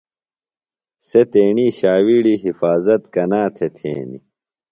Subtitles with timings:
[1.07, 4.21] سےۡ تیݨی ݜاوِیڑیۡ حفاظت کنا تھےۡ تھینیۡ؟